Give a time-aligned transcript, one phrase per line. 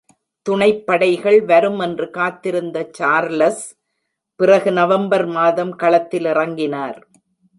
[0.45, 3.63] துணைப்படைகள் வரும் என்று காத்திருந்த சார்லஸ்
[4.39, 6.99] பிறகு நவம்பர் மாதம் களத்தில் இறங்கினார்.